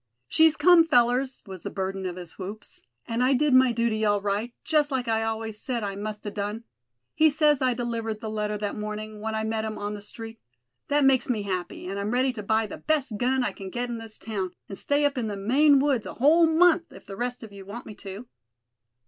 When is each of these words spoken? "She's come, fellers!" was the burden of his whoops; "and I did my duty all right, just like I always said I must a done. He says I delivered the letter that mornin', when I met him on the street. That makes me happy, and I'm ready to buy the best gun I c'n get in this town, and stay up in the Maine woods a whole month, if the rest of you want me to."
"She's 0.27 0.57
come, 0.57 0.83
fellers!" 0.83 1.43
was 1.45 1.61
the 1.61 1.69
burden 1.69 2.07
of 2.07 2.15
his 2.15 2.39
whoops; 2.39 2.81
"and 3.07 3.23
I 3.23 3.33
did 3.33 3.53
my 3.53 3.71
duty 3.71 4.03
all 4.03 4.19
right, 4.19 4.51
just 4.63 4.89
like 4.89 5.07
I 5.07 5.21
always 5.21 5.61
said 5.61 5.83
I 5.83 5.95
must 5.95 6.25
a 6.25 6.31
done. 6.31 6.63
He 7.13 7.29
says 7.29 7.61
I 7.61 7.75
delivered 7.75 8.19
the 8.19 8.27
letter 8.31 8.57
that 8.57 8.75
mornin', 8.75 9.19
when 9.21 9.35
I 9.35 9.43
met 9.43 9.63
him 9.63 9.77
on 9.77 9.93
the 9.93 10.01
street. 10.01 10.39
That 10.87 11.05
makes 11.05 11.29
me 11.29 11.43
happy, 11.43 11.85
and 11.85 11.99
I'm 11.99 12.09
ready 12.09 12.33
to 12.33 12.41
buy 12.41 12.65
the 12.65 12.79
best 12.79 13.17
gun 13.19 13.43
I 13.43 13.51
c'n 13.53 13.69
get 13.69 13.89
in 13.89 13.99
this 13.99 14.17
town, 14.17 14.53
and 14.67 14.75
stay 14.75 15.05
up 15.05 15.19
in 15.19 15.27
the 15.27 15.37
Maine 15.37 15.77
woods 15.77 16.07
a 16.07 16.15
whole 16.15 16.47
month, 16.47 16.91
if 16.91 17.05
the 17.05 17.15
rest 17.15 17.43
of 17.43 17.53
you 17.53 17.63
want 17.63 17.85
me 17.85 17.93
to." 17.93 18.25